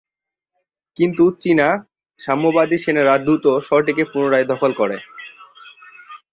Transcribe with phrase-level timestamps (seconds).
[0.97, 1.67] কিন্তু চীনা
[2.19, 4.97] সাম্যবাদী সেনারা দ্রুত শহরটিকে পুনরায় দখল করে।